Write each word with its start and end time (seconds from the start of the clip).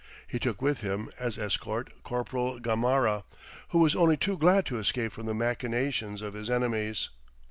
He 0.25 0.39
took 0.39 0.63
with 0.63 0.79
him 0.81 1.11
as 1.19 1.37
escort 1.37 1.91
Corporal 2.01 2.59
Gamarra, 2.59 3.23
who 3.69 3.77
was 3.77 3.95
only 3.95 4.17
too 4.17 4.35
glad 4.35 4.65
to 4.65 4.79
escape 4.79 5.13
from 5.13 5.27
the 5.27 5.35
machinations 5.35 6.23
of 6.23 6.33
his 6.33 6.49
enemies. 6.49 7.09